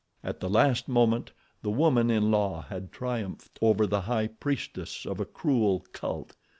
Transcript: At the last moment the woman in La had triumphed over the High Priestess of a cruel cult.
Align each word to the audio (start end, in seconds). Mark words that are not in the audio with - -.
At 0.23 0.39
the 0.39 0.49
last 0.49 0.87
moment 0.87 1.31
the 1.61 1.69
woman 1.69 2.09
in 2.09 2.31
La 2.31 2.61
had 2.63 2.91
triumphed 2.91 3.59
over 3.61 3.85
the 3.85 4.01
High 4.01 4.29
Priestess 4.29 5.05
of 5.05 5.19
a 5.19 5.25
cruel 5.25 5.85
cult. 5.93 6.35